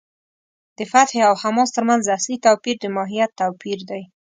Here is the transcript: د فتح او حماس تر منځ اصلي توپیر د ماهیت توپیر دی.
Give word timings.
د 0.77 0.79
فتح 0.91 1.19
او 1.29 1.33
حماس 1.41 1.69
تر 1.75 1.83
منځ 1.89 2.03
اصلي 2.17 2.37
توپیر 2.45 2.75
د 2.81 2.85
ماهیت 2.95 3.31
توپیر 3.41 3.79
دی. 3.89 4.01